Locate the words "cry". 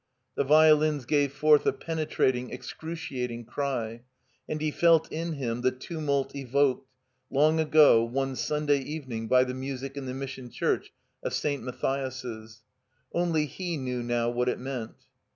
3.45-4.01